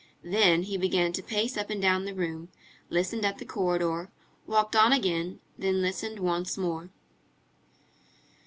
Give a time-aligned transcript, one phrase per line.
[0.23, 2.49] Then he began to pace up and down the room,
[2.89, 4.09] listened at the corridor,
[4.47, 6.89] walked on again, then listened once more.